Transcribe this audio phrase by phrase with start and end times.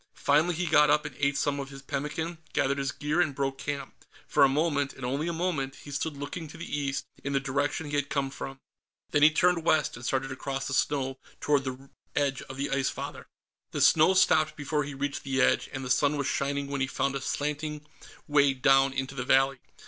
[0.15, 3.59] Finally, he got up and ate some of his pemmican, gathered his gear and broke
[3.59, 4.03] camp.
[4.25, 7.39] For a moment, and only a moment, he stood looking to the east, in the
[7.39, 8.59] direction he had come from.
[9.11, 12.89] Then he turned west and started across the snow toward the edge of the Ice
[12.89, 13.27] Father.
[13.73, 16.87] The snow stopped before he reached the edge, and the sun was shining when he
[16.87, 17.85] found a slanting
[18.27, 19.59] way down into the valley.